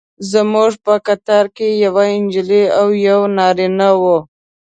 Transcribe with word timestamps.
زموږ 0.31 0.71
په 0.85 0.93
قطار 1.07 1.45
کې 1.55 1.67
یوه 1.83 2.05
نجلۍ 2.23 2.63
او 2.79 2.87
یو 3.07 3.19
نارینه 3.37 3.89
و. 4.01 4.03